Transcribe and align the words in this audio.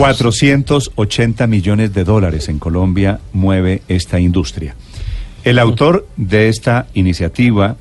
480 0.00 1.46
millones 1.46 1.92
de 1.92 2.04
dólares 2.04 2.48
en 2.48 2.58
Colombia 2.58 3.20
mueve 3.34 3.82
esta 3.86 4.18
industria. 4.18 4.74
El 5.44 5.58
autor 5.58 6.06
de 6.16 6.48
esta 6.48 6.86
iniciativa 6.94 7.76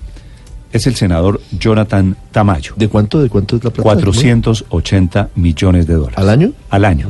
es 0.73 0.85
el 0.85 0.95
senador 0.95 1.39
Jonathan 1.57 2.17
Tamayo. 2.33 2.73
¿De 2.75 2.89
cuánto, 2.89 3.21
de 3.21 3.29
cuánto 3.29 3.55
es 3.55 3.63
la 3.63 3.69
plata? 3.69 3.83
480 3.83 5.29
millones 5.35 5.87
de 5.87 5.93
dólares. 5.93 6.17
¿Al 6.17 6.27
año? 6.29 6.51
Al 6.69 6.83
año. 6.83 7.07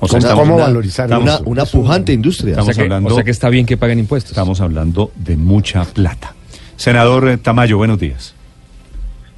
O 0.00 0.08
sea, 0.08 0.34
¿Cómo, 0.34 0.56
valorizar 0.56 1.06
estamos- 1.06 1.40
una, 1.42 1.48
una 1.48 1.64
pujante 1.64 2.12
industria? 2.12 2.50
Estamos 2.52 2.70
o, 2.70 2.72
sea 2.72 2.82
que, 2.82 2.86
hablando- 2.86 3.10
o 3.10 3.14
sea 3.14 3.22
que 3.22 3.30
está 3.30 3.48
bien 3.50 3.66
que 3.66 3.76
paguen 3.76 4.00
impuestos. 4.00 4.32
Estamos 4.32 4.60
hablando 4.60 5.12
de 5.14 5.36
mucha 5.36 5.84
plata. 5.84 6.34
Senador 6.74 7.28
eh, 7.28 7.36
Tamayo, 7.36 7.76
buenos 7.76 8.00
días. 8.00 8.34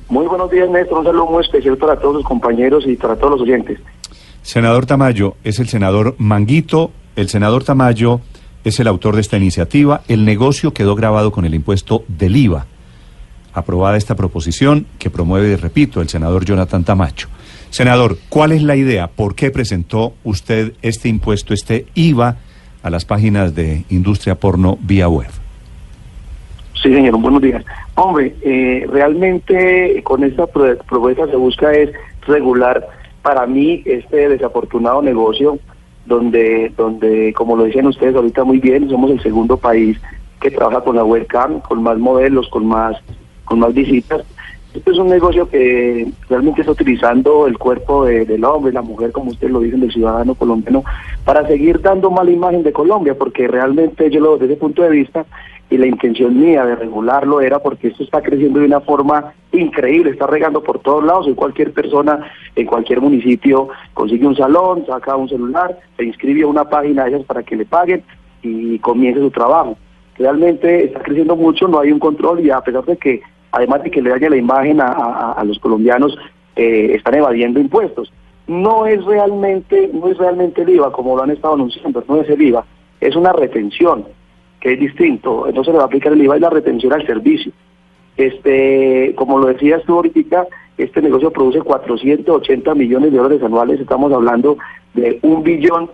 Muy 0.09 0.27
buenos 0.27 0.51
días, 0.51 0.71
Néstor. 0.71 1.01
Un 1.01 1.05
saludo 1.05 1.27
muy 1.27 1.43
especial 1.45 1.77
para 1.77 1.99
todos 2.01 2.15
los 2.15 2.25
compañeros 2.25 2.85
y 2.87 2.97
para 2.97 3.17
todos 3.17 3.33
los 3.33 3.41
oyentes. 3.43 3.79
Senador 4.43 4.87
Tamayo 4.87 5.37
es 5.45 5.59
el 5.61 5.69
senador 5.69 6.15
Manguito. 6.19 6.91
El 7.17 7.29
senador 7.29 7.65
Tamayo 7.65 8.21
es 8.65 8.81
el 8.81 8.89
autor 8.89 9.15
de 9.15 9.21
esta 9.21 9.37
iniciativa. 9.37 10.03
El 10.09 10.25
negocio 10.25 10.73
quedó 10.73 10.95
grabado 10.95 11.33
con 11.33 11.45
el 11.45 11.55
impuesto 11.55 12.05
del 12.09 12.37
IVA. 12.37 12.67
Aprobada 13.55 13.97
esta 13.97 14.15
proposición 14.17 14.87
que 14.99 15.11
promueve, 15.11 15.57
repito, 15.57 16.01
el 16.01 16.09
senador 16.09 16.45
Jonathan 16.45 16.85
Tamayo. 16.85 17.29
Senador, 17.71 18.19
¿cuál 18.29 18.53
es 18.53 18.63
la 18.63 18.77
idea? 18.77 19.09
¿Por 19.09 19.35
qué 19.35 19.51
presentó 19.51 20.15
usted 20.25 20.73
este 20.83 21.09
impuesto, 21.09 21.55
este 21.55 21.87
IVA, 21.95 22.37
a 22.83 22.91
las 22.91 23.05
páginas 23.05 23.55
de 23.55 23.85
industria 23.91 24.35
porno 24.35 24.77
vía 24.81 25.09
web? 25.09 25.29
Sí, 26.83 26.93
señor, 26.93 27.17
buenos 27.19 27.41
días. 27.41 27.65
Hombre, 27.95 28.35
eh, 28.43 28.87
realmente 28.91 30.01
con 30.03 30.25
esta 30.25 30.47
pro- 30.49 30.77
propuesta 30.89 31.27
se 31.29 31.37
busca 31.37 31.73
es 31.73 31.91
regular 32.27 32.89
para 33.23 33.47
mí 33.47 33.83
este 33.85 34.29
desafortunado 34.29 35.01
negocio 35.03 35.59
donde, 36.07 36.73
donde 36.77 37.33
como 37.35 37.57
lo 37.57 37.65
dicen 37.65 37.87
ustedes 37.87 38.15
ahorita 38.17 38.45
muy 38.45 38.59
bien, 38.59 38.89
somos 38.91 39.11
el 39.11 39.23
segundo 39.23 39.57
país 39.57 40.01
que 40.41 40.51
trabaja 40.51 40.83
con 40.83 40.97
la 40.97 41.05
webcam, 41.05 41.61
con 41.61 41.83
más 41.83 41.99
modelos, 41.99 42.49
con 42.49 42.67
más, 42.67 42.97
con 43.45 43.61
más 43.61 43.73
visitas. 43.73 44.23
Este 44.75 44.91
es 44.91 44.99
un 44.99 45.09
negocio 45.09 45.49
que 45.49 46.11
realmente 46.31 46.63
está 46.63 46.73
utilizando 46.73 47.47
el 47.47 47.59
cuerpo 47.59 48.07
de- 48.07 48.25
del 48.25 48.43
hombre, 48.45 48.73
la 48.73 48.81
mujer, 48.83 49.13
como 49.13 49.31
ustedes 49.31 49.53
lo 49.53 49.61
dicen, 49.61 49.81
del 49.81 49.93
ciudadano 49.93 50.35
colombiano, 50.35 50.83
para 51.25 51.47
seguir 51.47 51.81
dando 51.83 52.11
mala 52.11 52.31
imagen 52.31 52.63
de 52.63 52.73
Colombia, 52.73 53.15
porque 53.17 53.47
realmente 53.47 54.11
yo 54.11 54.21
lo 54.21 54.39
desde 54.39 54.55
ese 54.55 54.61
punto 54.61 54.83
de 54.83 54.89
vista 54.91 55.27
y 55.73 55.79
la 55.79 55.87
intención 55.87 56.39
mía 56.39 56.67
de 56.67 56.77
regularlo 56.77 57.41
era 57.41 57.59
porque 57.59 57.89
esto 57.89 58.03
está 58.03 58.21
creciendo 58.21 58.61
de 58.61 58.67
una 58.67 58.83
forma 58.83 59.33
increíble, 59.53 60.11
está 60.11 60.27
regando 60.27 60.63
por 60.63 60.81
todos 60.81 61.03
lados, 61.03 61.27
y 61.29 61.33
cualquier 61.33 61.73
persona 61.73 62.31
en 62.55 62.67
cualquier 62.67 63.01
municipio 63.01 63.71
consigue 63.95 64.27
un 64.27 64.37
salón, 64.37 64.85
saca 64.85 65.17
un 65.17 65.31
celular, 65.31 65.79
se 65.97 66.05
inscribe 66.05 66.43
a 66.43 66.47
una 66.47 66.69
página 66.69 67.05
de 67.05 67.13
esas 67.13 67.25
para 67.25 67.43
que 67.43 67.57
le 67.57 67.65
paguen 67.65 68.05
y 68.43 68.79
comience 68.81 69.21
su 69.21 69.31
trabajo. 69.31 69.79
Realmente 70.19 70.85
está 70.85 71.01
creciendo 71.01 71.37
mucho, 71.37 71.67
no 71.69 71.81
hay 71.81 71.91
un 71.91 71.99
control 71.99 72.41
y 72.41 72.51
a 72.51 72.61
pesar 72.61 72.85
de 72.85 72.99
que, 72.99 73.23
además 73.51 73.83
de 73.83 73.91
que 73.91 74.03
le 74.03 74.11
daña 74.11 74.29
la 74.29 74.37
imagen 74.37 74.79
a 74.83 75.43
los 75.47 75.59
colombianos, 75.59 76.19
eh, 76.55 76.93
están 76.97 77.15
evadiendo 77.15 77.61
impuestos. 77.61 78.13
No 78.47 78.85
es 78.85 79.03
realmente, 79.07 79.91
no 79.95 80.09
es 80.09 80.19
realmente 80.19 80.61
el 80.61 80.69
IVA 80.69 80.93
como 80.93 81.17
lo 81.17 81.23
han 81.23 81.31
estado 81.31 81.55
anunciando, 81.55 82.05
no 82.07 82.21
es 82.21 82.29
el 82.29 82.43
IVA, 82.43 82.67
es 83.01 83.17
una 83.17 83.33
retención 83.33 84.05
que 84.63 84.75
es 84.75 84.81
distinto, 84.81 85.49
no 85.53 85.65
se 85.65 85.73
le 85.73 85.79
va 85.79 85.83
a 85.83 85.87
aplicar 85.87 86.13
el 86.13 86.23
IVA 86.23 86.37
y 86.37 86.41
la 86.41 86.51
retención 86.51 86.93
al 86.93 87.05
servicio. 87.05 87.53
Este, 88.17 89.13
como 89.17 89.39
lo 89.39 89.49
decías 89.49 89.83
tú 89.85 89.95
ahorita, 89.95 90.47
este 90.79 91.03
negocio 91.03 91.33
produce 91.33 91.61
480 91.61 92.73
millones 92.77 93.11
de 93.11 93.19
dólares 93.19 93.43
anuales, 93.43 93.81
estamos 93.81 94.13
hablando 94.13 94.59
de 94.95 95.19
un 95.23 95.43
billón 95.43 95.91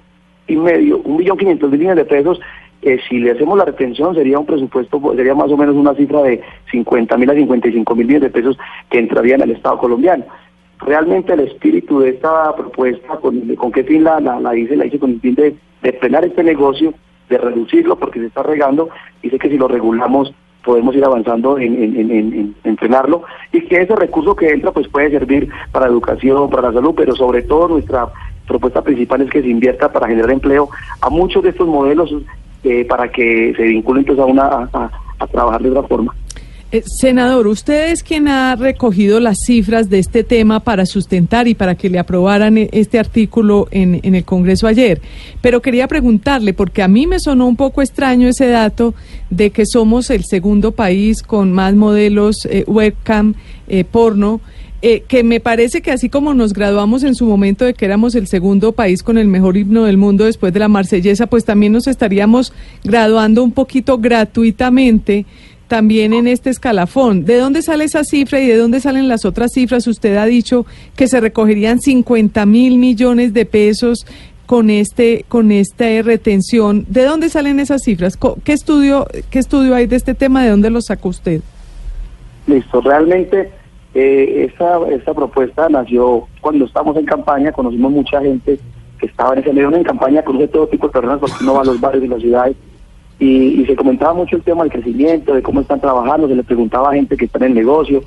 y 0.47 0.57
medio, 0.57 0.99
un 0.99 1.17
billón 1.17 1.39
quinientos 1.39 1.71
mil 1.71 1.81
millones 1.81 2.05
de 2.05 2.05
pesos, 2.05 2.41
que 2.83 2.99
si 3.09 3.21
le 3.21 3.31
hacemos 3.31 3.57
la 3.57 3.65
retención 3.65 4.15
sería 4.15 4.39
un 4.39 4.45
presupuesto, 4.45 5.01
pues, 5.01 5.17
sería 5.17 5.35
más 5.35 5.51
o 5.51 5.57
menos 5.57 5.75
una 5.75 5.95
cifra 5.95 6.23
de 6.23 6.43
50 6.71 7.17
mil 7.17 7.31
a 7.31 7.35
55 7.35 7.95
mil 7.95 8.07
millones 8.07 8.31
de 8.31 8.39
pesos 8.39 8.59
que 8.91 8.99
entrarían 8.99 9.41
al 9.41 9.51
Estado 9.51 9.79
colombiano. 9.79 10.27
Realmente 10.81 11.33
el 11.33 11.41
espíritu 11.41 12.01
de 12.01 12.11
esta 12.11 12.55
propuesta, 12.55 13.17
con, 13.17 13.55
con 13.57 13.73
qué 13.73 13.83
fin 13.83 14.05
la, 14.05 14.21
la, 14.21 14.39
la 14.39 14.55
hice, 14.55 14.77
la 14.77 14.85
hice 14.85 14.99
con 14.99 15.13
el 15.13 15.21
fin 15.21 15.35
de, 15.35 15.57
de 15.83 15.93
frenar 15.95 16.27
este 16.27 16.45
negocio, 16.45 16.93
de 17.29 17.39
reducirlo 17.39 17.97
porque 17.97 18.21
se 18.21 18.27
está 18.27 18.43
regando, 18.43 18.89
dice 19.23 19.39
que 19.39 19.49
si 19.49 19.59
lo 19.59 19.69
regulamos 19.69 20.33
podemos 20.65 20.95
ir 20.95 21.05
avanzando 21.05 21.57
en, 21.59 21.83
en, 21.83 21.97
en, 21.97 22.11
en- 22.11 22.55
en 22.65 22.77
frenarlo 22.77 23.23
y 23.53 23.61
que 23.63 23.81
ese 23.81 23.95
recurso 23.97 24.35
que 24.37 24.49
entra 24.51 24.71
pues 24.73 24.89
puede 24.89 25.11
servir 25.11 25.49
para 25.73 25.87
educación, 25.87 26.51
para 26.51 26.63
la 26.69 26.73
salud, 26.75 26.95
pero 26.97 27.15
sobre 27.15 27.43
todo 27.43 27.69
nuestra 27.69 28.09
propuesta 28.47 28.83
principal 28.83 29.23
es 29.23 29.31
que 29.31 29.41
se 29.43 29.49
invierta 29.49 29.91
para 29.93 30.09
generar 30.09 30.31
empleo 30.31 30.69
a 31.01 31.09
muchos 31.11 31.43
de 31.43 31.51
estos 31.51 31.69
modelos 31.69 32.13
eh, 32.65 32.85
para 32.87 33.11
que 33.11 33.55
se 33.57 33.63
vinculen 33.63 34.05
pues 34.05 34.19
a 34.19 34.25
una 34.27 34.69
a 35.21 35.27
trabajar 35.27 35.63
de 35.63 35.71
otra 35.71 35.83
forma. 35.85 36.15
Eh, 36.71 36.83
senador, 36.85 37.47
usted 37.47 37.93
es 37.93 38.03
quien 38.03 38.29
ha 38.29 38.55
recogido 38.55 39.21
las 39.21 39.39
cifras 39.47 39.89
de 39.89 39.99
este 39.99 40.23
tema 40.23 40.61
para 40.61 40.85
sustentar 40.85 41.49
y 41.49 41.55
para 41.55 41.77
que 41.77 41.89
le 41.89 41.99
aprobaran 41.99 42.59
eh, 42.59 42.69
este 42.73 42.99
artículo 42.99 43.69
en, 43.71 44.01
en 44.03 44.15
el 44.15 44.25
Congreso 44.25 44.67
ayer. 44.67 45.01
Pero 45.41 45.63
quería 45.63 45.89
preguntarle, 45.89 46.53
porque 46.53 46.83
a 46.83 46.89
mí 46.89 47.07
me 47.07 47.21
sonó 47.21 47.47
un 47.47 47.57
poco 47.57 47.81
extraño 47.81 48.29
ese 48.29 48.49
dato 48.49 48.95
de 49.31 49.49
que 49.49 49.65
somos 49.65 50.11
el 50.11 50.25
segundo 50.25 50.73
país 50.73 51.23
con 51.23 51.53
más 51.53 51.75
modelos 51.75 52.45
eh, 52.45 52.65
webcam 52.67 53.35
eh, 53.67 53.85
porno. 53.85 54.43
que 54.83 55.25
me 55.25 55.41
parece 55.41 55.81
que 55.81 55.91
así 55.91 56.11
como 56.11 56.35
nos 56.35 56.53
graduamos 56.53 57.03
en 57.03 57.15
su 57.15 57.25
momento 57.25 57.65
de 57.65 57.73
que 57.73 57.87
éramos 57.87 58.15
el 58.15 58.27
segundo 58.27 58.73
país 58.73 59.03
con 59.03 59.17
el 59.17 59.27
mejor 59.27 59.57
himno 59.57 59.85
del 59.85 59.97
mundo 59.97 60.27
después 60.27 60.53
de 60.53 60.61
la 60.61 60.69
marsellesa, 60.69 61.27
pues 61.27 61.47
también 61.47 61.73
nos 61.73 61.87
estaríamos 61.87 62.53
graduando 62.85 63.43
un 63.43 63.53
poquito 63.53 63.99
gratuitamente 63.99 65.25
también 65.69 66.13
en 66.13 66.27
este 66.27 66.51
escalafón. 66.51 67.25
¿De 67.25 67.37
dónde 67.37 67.63
sale 67.63 67.85
esa 67.85 68.03
cifra 68.03 68.41
y 68.41 68.47
de 68.47 68.57
dónde 68.57 68.81
salen 68.81 69.07
las 69.07 69.25
otras 69.25 69.53
cifras? 69.53 69.87
Usted 69.87 70.17
ha 70.17 70.25
dicho 70.27 70.67
que 70.97 71.07
se 71.07 71.21
recogerían 71.21 71.81
50 71.81 72.45
mil 72.47 72.79
millones 72.79 73.33
de 73.33 73.47
pesos 73.47 74.07
con 74.47 74.71
este 74.71 75.25
con 75.29 75.53
esta 75.53 75.85
retención. 76.03 76.87
¿De 76.89 77.05
dónde 77.05 77.29
salen 77.29 77.61
esas 77.61 77.83
cifras? 77.83 78.19
¿Qué 78.43 78.53
estudio 78.53 79.07
qué 79.31 79.39
estudio 79.39 79.75
hay 79.75 79.87
de 79.87 79.97
este 79.97 80.15
tema? 80.15 80.43
¿De 80.43 80.51
dónde 80.51 80.71
lo 80.71 80.81
sacó 80.81 81.11
usted? 81.11 81.43
Listo, 82.47 82.81
realmente 82.81 83.51
eh, 83.95 84.47
esta, 84.51 84.79
esta 84.91 85.13
propuesta 85.13 85.69
nació 85.69 86.27
cuando 86.41 86.65
estábamos 86.65 86.97
en 86.97 87.05
campaña, 87.05 87.53
conocimos 87.53 87.93
mucha 87.93 88.23
gente 88.23 88.59
que 88.99 89.07
estaba 89.07 89.35
en 89.35 89.41
ese 89.41 89.53
medio 89.53 89.73
en 89.75 89.85
campaña, 89.85 90.23
conoce 90.23 90.49
todo 90.49 90.67
tipo 90.67 90.87
de 90.87 90.93
personas 90.95 91.19
porque 91.19 91.37
uno 91.43 91.55
va 91.55 91.61
a 91.61 91.65
los 91.65 91.81
barrios 91.81 92.05
y 92.05 92.09
las 92.09 92.21
ciudades 92.21 92.57
y, 93.19 93.61
y 93.63 93.67
se 93.67 93.75
comentaba 93.77 94.15
mucho 94.15 94.37
el 94.37 94.43
tema 94.43 94.63
del 94.63 94.73
crecimiento, 94.73 95.35
de 95.35 95.43
cómo 95.43 95.61
están 95.61 95.81
trabajando, 95.81 96.29
se 96.29 96.37
le 96.37 96.45
preguntaba 96.45 96.91
a 96.91 96.95
gente 96.95 97.17
que 97.17 97.25
está 97.25 97.39
en 97.39 97.45
el 97.51 97.55
negocio, 97.55 98.03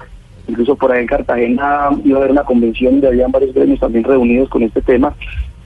incluso 0.47 0.75
por 0.75 0.91
ahí 0.91 1.01
en 1.01 1.07
Cartagena 1.07 1.89
iba 2.03 2.17
a 2.17 2.19
haber 2.21 2.31
una 2.31 2.43
convención 2.43 2.93
donde 2.93 3.07
habían 3.07 3.31
varios 3.31 3.53
gremios 3.53 3.79
también 3.79 4.03
reunidos 4.03 4.49
con 4.49 4.63
este 4.63 4.81
tema 4.81 5.13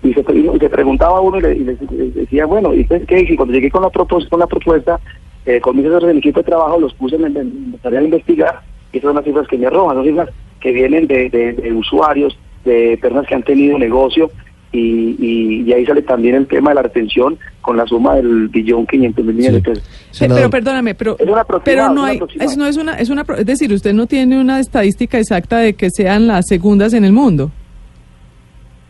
y 0.04 0.14
se, 0.14 0.24
preguntaba 0.24 1.18
a 1.18 1.22
uno 1.22 1.38
y 1.38 1.42
le, 1.42 1.56
y 1.56 1.60
le- 1.64 1.78
y 1.92 1.96
le 1.96 2.10
decía, 2.12 2.46
bueno, 2.46 2.74
¿y 2.74 2.82
entonces 2.82 3.08
qué? 3.08 3.22
Y 3.22 3.36
cuando 3.36 3.54
llegué 3.54 3.72
con 3.72 3.82
la, 3.82 3.90
propos- 3.90 4.28
con 4.30 4.40
la 4.40 4.48
propuesta, 4.48 5.00
eh, 5.46 5.60
con 5.62 5.76
mis 5.76 5.86
asesores 5.86 6.08
del 6.10 6.18
equipo 6.18 6.40
de 6.42 6.44
trabajo 6.46 6.80
los 6.80 6.94
puse 6.94 7.16
en, 7.16 7.26
en- 7.38 7.76
la 7.84 7.90
de 7.90 8.04
investigar 8.04 8.62
y 8.92 8.98
esas 8.98 9.08
son 9.10 9.16
las 9.16 9.26
cifras 9.26 9.48
que 9.48 9.58
me 9.58 9.68
arrojan, 9.68 9.96
son 9.98 10.06
cifras 10.06 10.30
que 10.60 10.72
vienen 10.72 11.08
de, 11.08 11.30
de- 11.30 11.54
de 11.54 11.74
usuarios, 11.74 12.38
de 12.64 12.98
personas 13.02 13.28
que 13.28 13.36
han 13.36 13.44
tenido 13.44 13.78
negocio 13.78 14.30
y, 14.76 15.16
y, 15.20 15.62
y 15.64 15.74
ahí 15.74 15.86
sale 15.86 16.02
también 16.02 16.36
el 16.36 16.48
tema 16.48 16.72
de 16.72 16.76
la 16.76 16.82
retención 16.84 17.38
con 17.62 17.78
la 17.78 17.86
suma 17.86 18.16
del 18.16 18.48
billón 18.50 18.86
quinientos 18.86 19.24
mil 19.26 19.36
millones 19.36 19.64
de 19.64 19.70
pesos. 19.72 19.84
Eh, 20.22 20.28
pero 20.30 20.50
perdóname, 20.50 20.96
pero, 20.96 21.16
Es 21.20 21.28
un 21.28 21.38
aproximado, 21.38 21.64
pero 21.64 21.94
no 21.94 22.04
hay, 22.04 22.16
aproximado. 22.18 22.52
es, 22.52 22.58
no 22.58 22.66
es 22.68 22.78
una, 22.78 22.94
es 22.96 23.10
una, 23.10 23.24
pro- 23.24 23.38
es 23.38 23.46
decir, 23.46 23.72
usted 23.74 23.94
no 23.94 24.08
tiene 24.08 24.40
una 24.40 24.60
estadística 24.60 25.18
exacta 25.18 25.58
de 25.60 25.74
que 25.74 25.90
sean 25.90 26.28
las 26.28 26.46
segundas 26.48 26.94
en 26.94 27.06
el 27.06 27.12
mundo. 27.12 27.52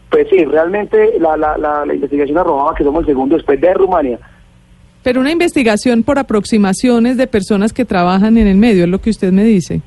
Pues 0.09 0.27
sí, 0.29 0.45
realmente 0.45 1.19
la, 1.19 1.35
la, 1.35 1.57
la, 1.57 1.85
la 1.85 1.93
investigación 1.93 2.37
arrojaba 2.37 2.73
que 2.75 2.83
somos 2.83 3.01
el 3.01 3.07
segundo 3.07 3.35
después 3.35 3.59
de 3.59 3.73
Rumania. 3.73 4.19
Pero 5.03 5.19
una 5.21 5.31
investigación 5.31 6.03
por 6.03 6.17
aproximaciones 6.17 7.17
de 7.17 7.27
personas 7.27 7.73
que 7.73 7.85
trabajan 7.85 8.37
en 8.37 8.47
el 8.47 8.57
medio, 8.57 8.85
es 8.85 8.89
lo 8.89 8.99
que 8.99 9.09
usted 9.09 9.31
me 9.31 9.43
dice. 9.43 9.81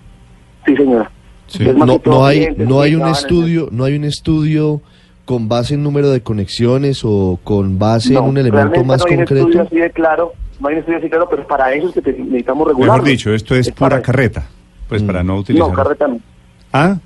Sí, 0.67 0.77
señora. 0.77 1.11
Sí. 1.47 1.65
No, 1.65 1.99
no 2.05 2.27
hay, 2.27 2.49
no 2.59 2.83
hay 2.83 2.95
un 2.95 3.09
estudio, 3.09 3.69
no 3.73 3.85
hay 3.85 3.97
un 3.97 4.05
estudio 4.05 4.83
con 5.29 5.47
base 5.47 5.75
en 5.75 5.83
número 5.83 6.09
de 6.09 6.23
conexiones 6.23 7.03
o 7.05 7.39
con 7.45 7.79
base 7.79 8.15
No, 8.15 8.21
en 8.21 8.25
un 8.31 8.39
elemento 8.39 8.83
más 8.83 9.01
no 9.01 9.07
hay 9.09 9.15
un 9.17 9.21
estudio 9.25 9.43
concreto. 9.43 9.67
así 9.67 9.77
de 9.77 9.91
claro, 9.91 10.33
no 10.59 10.69
hay 10.69 10.75
un 10.77 10.81
estudio 10.81 10.99
así 11.01 11.11
claro, 11.11 11.29
pero 11.29 11.47
para 11.47 11.71
eso 11.75 11.89
es 11.95 12.03
que 12.03 12.13
necesitamos 12.15 12.67
regular. 12.67 12.93
Mejor 12.93 13.07
dicho, 13.07 13.35
esto 13.35 13.55
es 13.55 13.71
pura 13.71 13.91
para- 13.91 14.03
carreta. 14.03 14.47
Pues 14.89 15.03
Mm. 15.03 15.07
para 15.07 15.23
no 15.23 15.37
utilizar. 15.37 15.69
No, 15.69 15.75
carreta 15.75 16.09
no. 16.09 16.19
Ah, 16.73 16.97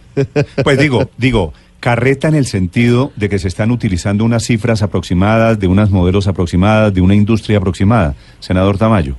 pues 0.62 0.78
digo, 0.78 1.08
digo, 1.18 1.52
carreta 1.80 2.28
en 2.28 2.36
el 2.36 2.46
sentido 2.46 3.10
de 3.16 3.28
que 3.28 3.40
se 3.40 3.48
están 3.48 3.72
utilizando 3.72 4.24
unas 4.24 4.44
cifras 4.44 4.82
aproximadas, 4.82 5.58
de 5.58 5.66
unas 5.66 5.90
modelos 5.90 6.28
aproximadas, 6.28 6.94
de 6.94 7.00
una 7.00 7.16
industria 7.16 7.58
aproximada. 7.58 8.14
Senador 8.38 8.78
Tamayo. 8.78 9.16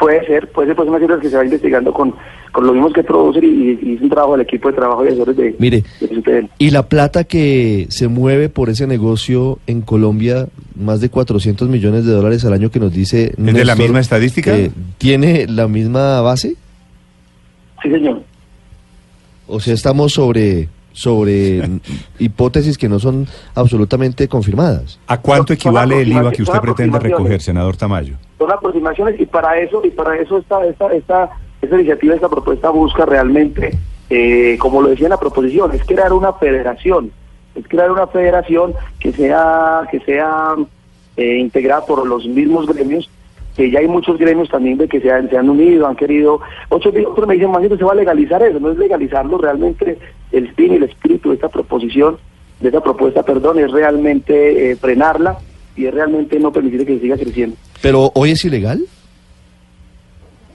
Puede 0.00 0.26
ser, 0.26 0.48
puede 0.48 0.68
ser 0.68 0.76
pues 0.76 0.88
una 0.88 0.98
cifra 0.98 1.20
que 1.20 1.28
se 1.28 1.36
va 1.36 1.44
investigando 1.44 1.92
con, 1.92 2.14
con 2.52 2.66
lo 2.66 2.72
mismos 2.72 2.94
que 2.94 3.04
produce 3.04 3.44
y, 3.44 3.78
y 3.82 3.94
es 3.96 4.00
un 4.00 4.08
trabajo 4.08 4.32
del 4.32 4.40
equipo 4.46 4.68
de 4.70 4.74
trabajo 4.74 5.04
y 5.04 5.08
asesores 5.08 5.36
de, 5.36 5.54
Mire, 5.58 5.84
de 6.00 6.48
y 6.58 6.70
la 6.70 6.88
plata 6.88 7.24
que 7.24 7.86
se 7.90 8.08
mueve 8.08 8.48
por 8.48 8.70
ese 8.70 8.86
negocio 8.86 9.58
en 9.66 9.82
Colombia, 9.82 10.48
más 10.74 11.02
de 11.02 11.10
400 11.10 11.68
millones 11.68 12.06
de 12.06 12.12
dólares 12.12 12.46
al 12.46 12.54
año 12.54 12.70
que 12.70 12.80
nos 12.80 12.94
dice... 12.94 13.34
de 13.36 13.64
la 13.66 13.76
misma 13.76 14.00
estadística? 14.00 14.56
eh, 14.56 14.70
¿Tiene 14.96 15.46
la 15.46 15.68
misma 15.68 16.22
base? 16.22 16.56
Sí, 17.82 17.90
señor. 17.90 18.22
O 19.46 19.60
sea, 19.60 19.74
estamos 19.74 20.14
sobre, 20.14 20.70
sobre 20.92 21.62
hipótesis 22.18 22.78
que 22.78 22.88
no 22.88 22.98
son 23.00 23.26
absolutamente 23.54 24.28
confirmadas. 24.28 24.98
¿A 25.06 25.20
cuánto 25.20 25.52
equivale 25.52 26.00
el 26.00 26.10
IVA 26.10 26.32
que 26.32 26.42
usted 26.42 26.60
pretende 26.60 26.98
recoger, 26.98 27.42
senador 27.42 27.76
Tamayo? 27.76 28.16
Son 28.40 28.50
aproximaciones 28.50 29.20
y 29.20 29.26
para 29.26 29.58
eso 29.58 29.82
y 29.84 29.90
para 29.90 30.16
eso 30.16 30.38
esta 30.38 30.64
esta 30.64 30.90
esta, 30.94 31.30
esta 31.60 31.76
iniciativa, 31.76 32.14
esta 32.14 32.30
propuesta 32.30 32.70
busca 32.70 33.04
realmente, 33.04 33.78
eh, 34.08 34.56
como 34.58 34.80
lo 34.80 34.88
decía 34.88 35.08
en 35.08 35.10
la 35.10 35.20
proposición, 35.20 35.72
es 35.72 35.84
crear 35.84 36.10
una 36.14 36.32
federación, 36.32 37.12
es 37.54 37.68
crear 37.68 37.90
una 37.90 38.06
federación 38.06 38.72
que 38.98 39.12
sea 39.12 39.82
que 39.90 40.00
sea 40.00 40.54
eh, 41.18 41.36
integrada 41.36 41.84
por 41.84 42.06
los 42.06 42.24
mismos 42.24 42.66
gremios 42.66 43.10
que 43.54 43.70
ya 43.70 43.80
hay 43.80 43.88
muchos 43.88 44.16
gremios 44.16 44.48
también 44.48 44.78
de 44.78 44.88
que 44.88 45.02
se 45.02 45.12
han, 45.12 45.28
se 45.28 45.36
han 45.36 45.50
unido, 45.50 45.86
han 45.86 45.96
querido, 45.96 46.40
otros, 46.70 46.94
otros 47.06 47.28
me 47.28 47.34
dicen, 47.34 47.50
Mancito, 47.50 47.76
se 47.76 47.84
va 47.84 47.92
a 47.92 47.96
legalizar 47.96 48.42
eso, 48.42 48.58
no 48.58 48.70
es 48.70 48.78
legalizarlo, 48.78 49.36
realmente 49.36 49.98
el 50.32 50.50
fin 50.54 50.72
y 50.72 50.76
el 50.76 50.84
espíritu 50.84 51.28
de 51.28 51.34
esta 51.34 51.50
proposición, 51.50 52.16
de 52.60 52.68
esta 52.68 52.80
propuesta, 52.80 53.22
perdón, 53.22 53.58
es 53.58 53.70
realmente 53.70 54.70
eh, 54.70 54.76
frenarla 54.76 55.36
y 55.76 55.84
es 55.84 55.92
realmente 55.92 56.38
no 56.38 56.52
permitir 56.52 56.86
que 56.86 57.00
siga 57.00 57.18
creciendo. 57.18 57.56
Pero 57.82 58.10
hoy 58.14 58.32
es 58.32 58.44
ilegal. 58.44 58.80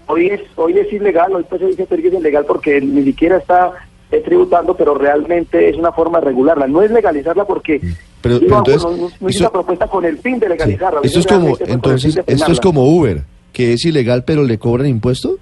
Hoy 0.08 0.28
es 0.28 0.42
hoy 0.56 0.78
es 0.78 0.92
ilegal, 0.94 1.34
hoy 1.34 1.46
pues 1.50 1.60
se 1.62 1.68
dice 1.68 1.88
que 1.88 1.96
es 2.08 2.14
ilegal 2.14 2.46
porque 2.46 2.80
ni 2.80 3.04
siquiera 3.04 3.38
está 3.38 3.72
eh, 4.12 4.22
tributando, 4.24 4.76
pero 4.78 4.94
realmente 4.94 5.68
es 5.68 5.76
una 5.78 5.92
forma 5.92 6.20
de 6.20 6.26
regularla. 6.26 6.68
No 6.68 6.84
es 6.84 6.92
legalizarla 6.92 7.46
porque 7.46 7.82
Pero- 8.22 8.40
digo, 8.40 8.62
pero 8.64 8.78
entonces, 8.78 8.84
no, 9.02 9.10
no- 9.20 9.30
eso- 9.30 9.40
una 9.40 9.50
propuesta 9.52 9.88
con 9.88 10.06
el 10.06 10.20
fin 10.20 10.38
de 10.40 10.46
Sí. 10.46 10.52
legalizarla. 10.52 11.00
Esto 11.04 11.20
es 11.20 11.28
como, 11.28 11.58
el 11.58 11.70
entonces, 11.72 12.20
esto 12.28 12.52
es 12.52 12.60
como 12.60 12.84
Uber, 12.88 13.24
que 13.52 13.74
es 13.74 13.84
ilegal 13.86 14.24
pero 14.24 14.44
le 14.44 14.60
cobran 14.60 14.88
impuesto. 14.88 15.38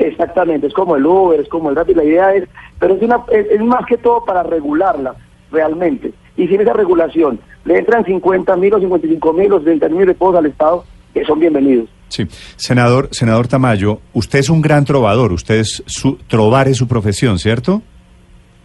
Exactamente, 0.00 0.66
es 0.68 0.74
como 0.74 0.96
el 0.96 1.06
Uber, 1.06 1.40
es 1.40 1.48
como 1.48 1.70
el 1.70 1.76
Rappi, 1.76 1.94
la 1.94 2.04
idea 2.04 2.34
es, 2.34 2.48
pero 2.80 2.94
es, 2.94 3.02
una, 3.02 3.20
es, 3.32 3.46
es 3.50 3.60
más 3.60 3.84
que 3.86 3.96
todo 3.98 4.24
para 4.24 4.42
regularla 4.42 5.14
realmente. 5.50 6.12
Y 6.36 6.46
sin 6.48 6.60
esa 6.60 6.72
regulación 6.72 7.40
le 7.64 7.78
entran 7.78 8.04
50 8.04 8.56
mil 8.56 8.74
o 8.74 8.80
55 8.80 9.32
mil 9.32 9.52
o 9.52 9.58
70 9.58 9.88
mil 9.88 10.06
de 10.06 10.14
pesos 10.14 10.36
al 10.36 10.46
Estado, 10.46 10.84
que 11.12 11.24
son 11.24 11.40
bienvenidos. 11.40 11.88
Sí. 12.08 12.26
Senador, 12.56 13.08
senador 13.10 13.48
Tamayo, 13.48 14.00
usted 14.14 14.38
es 14.38 14.48
un 14.48 14.62
gran 14.62 14.84
trovador, 14.84 15.32
usted 15.32 15.56
es 15.56 15.82
su, 15.86 16.16
trovar 16.26 16.68
es 16.68 16.76
su 16.76 16.88
profesión, 16.88 17.38
¿cierto? 17.38 17.82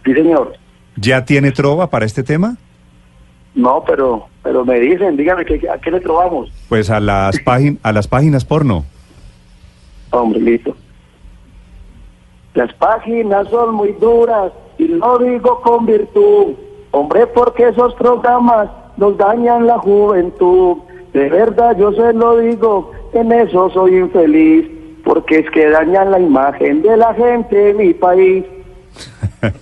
Sí, 0.04 0.14
señor. 0.14 0.54
¿Ya 0.96 1.24
tiene 1.24 1.50
trova 1.50 1.90
para 1.90 2.06
este 2.06 2.22
tema? 2.22 2.56
No, 3.54 3.84
pero 3.86 4.28
pero 4.44 4.62
me 4.62 4.78
dicen, 4.78 5.16
díganme, 5.16 5.46
¿qué, 5.46 5.58
¿a 5.70 5.78
qué 5.78 5.90
le 5.90 6.00
trovamos? 6.00 6.52
Pues 6.68 6.90
a 6.90 7.00
las, 7.00 7.40
págin 7.40 7.80
a 7.82 7.92
las 7.92 8.06
páginas 8.06 8.44
porno. 8.44 8.84
Hombre, 10.10 10.38
listo. 10.38 10.76
Las 12.52 12.72
páginas 12.74 13.48
son 13.48 13.74
muy 13.74 13.92
duras 13.92 14.52
y 14.76 14.86
lo 14.88 15.18
digo 15.18 15.62
con 15.62 15.86
virtud. 15.86 16.54
Hombre, 16.96 17.26
porque 17.26 17.68
esos 17.68 17.92
programas 17.94 18.68
nos 18.96 19.16
dañan 19.18 19.66
la 19.66 19.78
juventud. 19.78 20.76
De 21.12 21.28
verdad, 21.28 21.76
yo 21.76 21.92
se 21.92 22.12
lo 22.12 22.38
digo, 22.38 22.92
en 23.12 23.32
eso 23.32 23.68
soy 23.70 23.96
infeliz. 23.98 24.66
Porque 25.04 25.40
es 25.40 25.50
que 25.50 25.68
dañan 25.68 26.10
la 26.12 26.18
imagen 26.20 26.80
de 26.82 26.96
la 26.96 27.12
gente 27.14 27.56
de 27.56 27.74
mi 27.74 27.92
país. 27.94 28.44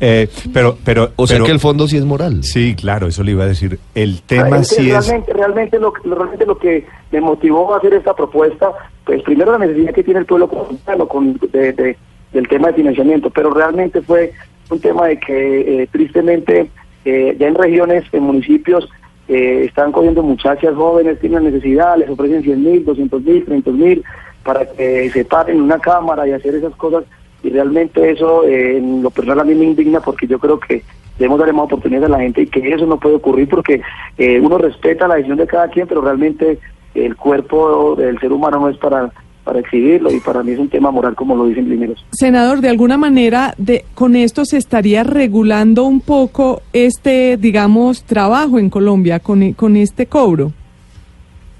Eh, 0.00 0.28
pero, 0.54 0.78
pero, 0.84 1.10
O 1.16 1.26
sea 1.26 1.36
pero- 1.36 1.46
que 1.46 1.50
el 1.52 1.58
fondo 1.58 1.88
sí 1.88 1.96
es 1.96 2.04
moral. 2.04 2.44
Sí, 2.44 2.74
claro, 2.76 3.08
eso 3.08 3.22
le 3.24 3.32
iba 3.32 3.44
a 3.44 3.48
decir. 3.48 3.78
El 3.94 4.22
tema 4.22 4.42
Realmente- 4.44 4.68
sí 4.76 4.90
es... 4.90 5.06
realmente, 5.08 5.32
realmente, 5.32 5.78
lo, 5.80 5.92
que- 5.92 6.08
realmente 6.08 6.46
lo 6.46 6.56
que 6.58 6.86
me 7.10 7.20
motivó 7.20 7.74
a 7.74 7.78
hacer 7.78 7.94
esta 7.94 8.14
propuesta, 8.14 8.70
pues 9.04 9.22
primero 9.22 9.52
la 9.52 9.58
necesidad 9.66 9.92
que 9.92 10.04
tiene 10.04 10.20
el 10.20 10.26
pueblo 10.26 10.48
colombiano 10.48 11.08
con, 11.08 11.34
de- 11.52 11.72
de- 11.72 11.96
del 12.32 12.46
tema 12.48 12.68
de 12.68 12.74
financiamiento, 12.74 13.28
pero 13.30 13.50
realmente 13.50 14.00
fue 14.02 14.32
un 14.70 14.80
tema 14.80 15.06
de 15.06 15.18
que 15.18 15.82
eh, 15.82 15.88
tristemente 15.90 16.70
eh, 17.04 17.36
ya 17.38 17.48
en 17.48 17.54
regiones, 17.54 18.04
en 18.12 18.22
municipios, 18.22 18.88
eh, 19.28 19.64
están 19.66 19.92
cogiendo 19.92 20.24
muchachas 20.24 20.74
jóvenes, 20.74 21.20
tienen 21.20 21.44
necesidad, 21.44 21.96
les 21.96 22.10
ofrecen 22.10 22.42
100 22.42 22.64
mil, 22.64 22.84
200 22.84 23.22
mil, 23.22 23.44
300 23.44 23.74
mil 23.74 24.04
para 24.42 24.66
que 24.66 25.08
se 25.10 25.24
paren 25.24 25.56
en 25.56 25.62
una 25.62 25.78
cámara 25.78 26.26
y 26.26 26.32
hacer 26.32 26.54
esas 26.56 26.74
cosas. 26.74 27.04
Y 27.42 27.50
realmente 27.50 28.10
eso 28.10 28.44
eh, 28.44 28.78
en 28.78 29.02
lo 29.02 29.10
personal 29.10 29.40
a 29.40 29.44
mí 29.44 29.54
me 29.54 29.66
indigna 29.66 30.00
porque 30.00 30.26
yo 30.26 30.38
creo 30.38 30.58
que 30.58 30.82
debemos 31.16 31.38
darle 31.38 31.52
más 31.52 31.66
oportunidades 31.66 32.08
a 32.08 32.16
la 32.16 32.20
gente 32.20 32.42
y 32.42 32.46
que 32.48 32.72
eso 32.72 32.86
no 32.86 32.98
puede 32.98 33.14
ocurrir 33.14 33.48
porque 33.48 33.82
eh, 34.18 34.40
uno 34.40 34.58
respeta 34.58 35.06
la 35.06 35.14
decisión 35.14 35.38
de 35.38 35.46
cada 35.46 35.68
quien, 35.68 35.86
pero 35.86 36.00
realmente 36.00 36.58
el 36.94 37.14
cuerpo 37.16 37.94
del 37.94 38.18
ser 38.18 38.32
humano 38.32 38.58
no 38.58 38.68
es 38.68 38.78
para, 38.78 39.12
para 39.44 39.60
exhibirlo 39.60 40.12
y 40.12 40.20
para 40.20 40.42
mí 40.42 40.52
es 40.52 40.58
un 40.58 40.68
tema 40.68 40.90
moral 40.90 41.14
como 41.14 41.34
lo 41.34 41.46
dicen 41.46 41.66
primeros. 41.66 42.04
Senador, 42.12 42.60
de 42.60 42.68
alguna 42.68 42.98
manera, 42.98 43.54
de, 43.56 43.84
con 43.94 44.14
esto 44.14 44.44
se 44.44 44.58
estaría 44.58 45.02
regulando 45.02 45.84
un 45.84 46.00
poco 46.00 46.62
este, 46.72 47.36
digamos, 47.36 48.04
trabajo 48.04 48.58
en 48.58 48.70
Colombia, 48.70 49.18
con, 49.18 49.52
con 49.54 49.76
este 49.76 50.06
cobro. 50.06 50.52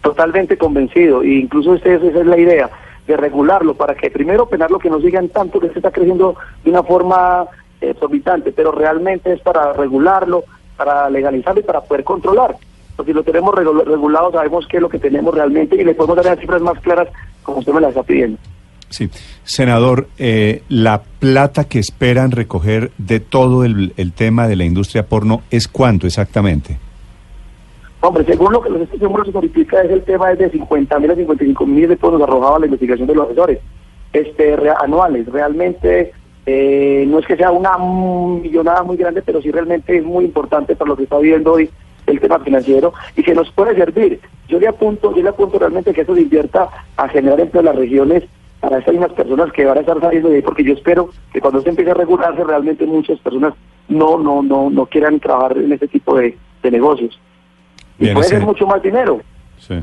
Totalmente 0.03 0.57
convencido, 0.57 1.23
e 1.23 1.35
incluso 1.35 1.75
esa 1.75 1.95
es 1.95 2.27
la 2.27 2.39
idea, 2.39 2.71
de 3.07 3.17
regularlo 3.17 3.75
para 3.75 3.95
que 3.95 4.11
primero 4.11 4.49
penarlo 4.49 4.79
que 4.79 4.89
no 4.89 5.01
sigan 5.01 5.29
tanto, 5.29 5.59
que 5.59 5.69
se 5.71 5.79
está 5.79 5.91
creciendo 5.91 6.37
de 6.65 6.71
una 6.71 6.83
forma 6.83 7.47
eh, 7.81 7.91
exorbitante, 7.91 8.53
pero 8.53 8.73
realmente 8.73 9.33
es 9.33 9.41
para 9.41 9.73
regularlo, 9.73 10.45
para 10.77 11.11
legalizarlo 11.11 11.61
y 11.61 11.65
para 11.65 11.81
poder 11.81 12.05
controlar. 12.05 12.57
Porque 12.97 13.13
si 13.13 13.17
lo 13.17 13.23
tenemos 13.23 13.55
regu- 13.55 13.85
regulado 13.85 14.31
sabemos 14.33 14.67
qué 14.69 14.77
es 14.77 14.83
lo 14.83 14.89
que 14.89 14.99
tenemos 14.99 15.35
realmente 15.35 15.77
y 15.77 15.85
le 15.85 15.95
podemos 15.95 16.17
dar 16.17 16.27
las 16.27 16.39
cifras 16.41 16.63
más 16.63 16.79
claras 16.81 17.09
como 17.51 17.61
usted 17.61 17.73
me 17.73 17.81
las 17.81 17.91
está 17.91 18.03
pidiendo. 18.03 18.39
Sí. 18.89 19.09
Senador, 19.45 20.09
eh, 20.19 20.63
la 20.69 21.03
plata 21.21 21.65
que 21.65 21.79
esperan 21.79 22.33
recoger 22.33 22.91
de 22.99 23.21
todo 23.21 23.65
el, 23.65 23.93
el 23.97 24.13
tema 24.13 24.49
de 24.49 24.57
la 24.57 24.65
industria 24.65 25.07
porno 25.07 25.43
es 25.51 25.69
cuánto 25.69 26.07
exactamente? 26.09 26.79
Hombre, 28.01 28.25
según 28.25 28.53
lo 28.53 28.63
que 28.63 28.71
los 28.71 28.89
se 28.89 29.33
notifica 29.33 29.83
es 29.83 29.91
el 29.91 30.03
tema 30.03 30.33
es 30.33 30.39
de 30.39 30.51
50 30.51 30.99
mil 30.99 31.11
a 31.11 31.15
55 31.15 31.67
mil 31.67 31.89
de 31.89 31.97
pesos 31.97 32.21
arrojaba 32.23 32.59
la 32.59 32.67
investigación 32.67 33.07
de 33.07 33.15
los 33.15 33.27
asesores 33.27 33.59
este, 34.13 34.57
re- 34.57 34.73
anuales. 34.83 35.27
Realmente 35.27 36.13
eh, 36.47 37.05
no 37.07 37.19
es 37.19 37.27
que 37.27 37.37
sea 37.37 37.51
una 37.53 37.77
millonada 37.79 38.83
muy 38.83 38.97
grande, 38.97 39.23
pero 39.23 39.43
sí 39.43 39.51
realmente 39.51 39.99
es 39.99 40.05
muy 40.05 40.25
importante 40.25 40.75
para 40.75 40.89
lo 40.89 40.97
que 40.97 41.03
está 41.05 41.19
viendo 41.19 41.53
hoy 41.53 41.69
el 42.11 42.21
tema 42.21 42.39
financiero 42.41 42.93
y 43.17 43.23
que 43.23 43.35
nos 43.35 43.51
puede 43.53 43.75
servir. 43.75 44.21
Yo 44.49 44.59
le 44.59 44.69
apunto, 44.69 45.15
yo 45.15 45.23
le 45.23 45.29
apunto 45.29 45.59
realmente 45.59 45.93
que 45.93 46.01
esto 46.03 46.15
se 46.15 46.23
invierta 46.23 46.69
a 46.97 47.09
generar 47.09 47.41
empleo 47.41 47.61
en 47.61 47.67
las 47.67 47.77
regiones 47.77 48.25
para 48.61 48.79
estas 48.79 48.93
mismas 48.93 49.13
personas 49.13 49.53
que 49.53 49.65
van 49.65 49.79
a 49.79 49.81
estar 49.81 49.99
saliendo 50.01 50.29
de 50.29 50.37
ahí, 50.37 50.43
porque 50.43 50.63
yo 50.65 50.75
espero 50.75 51.11
que 51.33 51.41
cuando 51.41 51.63
se 51.63 51.71
empiece 51.71 51.91
a 51.91 51.95
regularse 51.95 52.45
realmente 52.45 52.85
muchas 52.87 53.19
personas 53.21 53.55
no 53.89 54.19
no 54.19 54.43
no 54.43 54.69
no 54.71 54.87
quieran 54.87 55.19
trabajar 55.19 55.57
en 55.59 55.73
este 55.73 55.89
tipo 55.89 56.17
de, 56.17 56.37
de 56.63 56.71
negocios. 56.71 57.19
Y 57.99 58.05
Bien, 58.05 58.15
puede 58.15 58.27
ese- 58.27 58.37
ser 58.37 58.45
mucho 58.47 58.67
más 58.67 58.83
dinero. 58.83 59.21
Sí. 59.59 59.75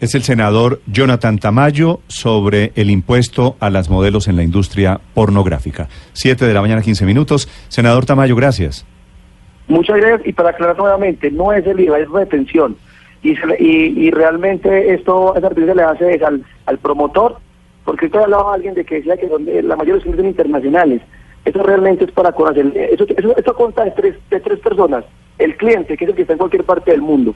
Es 0.00 0.16
el 0.16 0.22
senador 0.24 0.80
Jonathan 0.88 1.38
Tamayo 1.38 2.00
sobre 2.08 2.72
el 2.74 2.90
impuesto 2.90 3.54
a 3.60 3.70
las 3.70 3.88
modelos 3.88 4.26
en 4.26 4.34
la 4.34 4.42
industria 4.42 5.00
pornográfica. 5.14 5.88
Siete 6.12 6.44
de 6.44 6.52
la 6.54 6.60
mañana, 6.60 6.82
15 6.82 7.06
minutos. 7.06 7.48
Senador 7.68 8.04
Tamayo, 8.04 8.34
gracias. 8.34 8.84
Muchas 9.72 9.96
gracias 9.96 10.26
y 10.26 10.34
para 10.34 10.50
aclarar 10.50 10.76
nuevamente, 10.76 11.30
no 11.30 11.50
es 11.50 11.66
el 11.66 11.80
IVA, 11.80 12.00
es 12.00 12.10
retención. 12.10 12.76
Y, 13.22 13.30
y, 13.58 14.06
y 14.06 14.10
realmente 14.10 14.92
esto, 14.92 15.34
esa 15.34 15.48
retención 15.48 15.78
le 15.78 15.82
hace 15.82 16.14
es 16.14 16.22
al, 16.22 16.44
al 16.66 16.76
promotor, 16.76 17.38
porque 17.86 18.04
usted 18.04 18.20
hablaba 18.20 18.50
a 18.50 18.54
alguien 18.54 18.74
de 18.74 18.84
que 18.84 18.96
decía 18.96 19.16
que 19.16 19.28
donde 19.28 19.62
la 19.62 19.74
mayoría 19.74 20.04
son 20.04 20.26
internacionales. 20.26 21.00
Eso 21.46 21.62
realmente 21.62 22.04
es 22.04 22.12
para 22.12 22.32
conocer. 22.32 22.70
Eso, 22.76 23.06
eso, 23.16 23.34
esto 23.34 23.54
consta 23.54 23.84
de 23.84 23.92
tres, 23.92 24.16
de 24.28 24.40
tres 24.40 24.58
personas. 24.58 25.06
El 25.38 25.56
cliente, 25.56 25.96
que 25.96 26.04
es 26.04 26.10
el 26.10 26.16
que 26.16 26.22
está 26.22 26.34
en 26.34 26.38
cualquier 26.38 26.64
parte 26.64 26.90
del 26.90 27.00
mundo. 27.00 27.34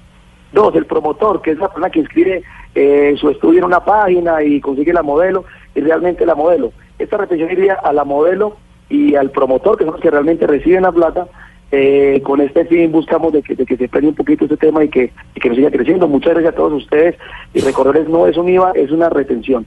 Dos, 0.53 0.75
el 0.77 0.85
promotor, 0.85 1.41
que 1.41 1.53
es 1.53 1.59
la 1.59 1.69
persona 1.69 1.89
que 1.89 2.01
inscribe 2.01 2.43
eh, 2.75 3.15
su 3.19 3.31
estudio 3.31 3.61
en 3.61 3.65
una 3.65 3.83
página 3.83 4.43
y 4.43 4.61
consigue 4.61 4.93
la 4.93 5.03
modelo, 5.03 5.47
y 5.75 5.81
realmente 5.81 6.27
la 6.27 6.35
modelo. 6.35 6.73
Esta 6.99 7.17
retención 7.17 7.51
iría 7.51 7.75
a 7.83 7.95
la 7.95 8.05
modelo 8.05 8.59
y 8.91 9.15
al 9.15 9.31
promotor, 9.31 9.79
que 9.79 9.85
son 9.85 9.95
los 9.95 10.03
que 10.03 10.11
realmente 10.11 10.47
reciben 10.47 10.83
la 10.83 10.93
plata. 10.93 11.29
Eh, 11.73 12.21
con 12.23 12.41
este 12.41 12.65
fin 12.67 12.93
buscamos 12.93 13.33
de 13.33 13.43
que, 13.43 13.57
de 13.57 13.67
que 13.67 13.77
se 13.77 13.89
prende 13.89 14.11
un 14.11 14.15
poquito 14.15 14.45
este 14.45 14.57
tema 14.57 14.85
y 14.85 14.89
que, 14.89 15.13
y 15.35 15.41
que 15.41 15.49
nos 15.49 15.57
siga 15.57 15.71
creciendo. 15.71 16.07
Muchas 16.07 16.35
gracias 16.35 16.55
a 16.55 16.57
todos 16.57 16.73
ustedes 16.73 17.17
y 17.55 17.61
recordarles, 17.61 18.09
no 18.09 18.27
es 18.27 18.37
un 18.37 18.49
IVA, 18.49 18.73
es 18.75 18.91
una 18.91 19.09
retención. 19.09 19.67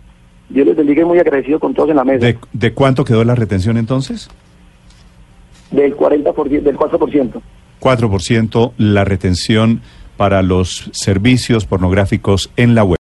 Dios 0.49 0.65
les 0.65 0.75
bendiga 0.75 1.01
y 1.01 1.05
muy 1.05 1.19
agradecido 1.19 1.59
con 1.59 1.73
todos 1.73 1.89
en 1.89 1.97
la 1.97 2.03
mesa. 2.03 2.25
¿De, 2.25 2.37
de 2.53 2.73
cuánto 2.73 3.03
quedó 3.03 3.23
la 3.23 3.35
retención 3.35 3.77
entonces? 3.77 4.29
Del 5.71 5.95
40%, 5.95 6.61
del 6.61 6.77
4%. 6.77 7.41
4% 7.79 8.71
la 8.77 9.05
retención 9.05 9.81
para 10.17 10.41
los 10.41 10.89
servicios 10.91 11.65
pornográficos 11.65 12.51
en 12.57 12.75
la 12.75 12.83
web. 12.83 12.97